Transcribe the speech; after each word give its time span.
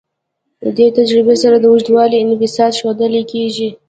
دې 0.77 0.87
تجربې 0.97 1.35
سره 1.43 1.55
د 1.59 1.65
اوږدوالي 1.71 2.17
انبساط 2.19 2.73
ښودل 2.79 3.13
کیږي. 3.31 3.69